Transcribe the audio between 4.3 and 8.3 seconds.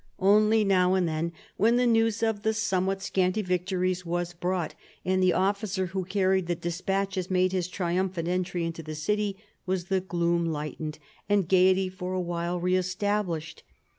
brought, and the officer who carried the despatches made his triumphant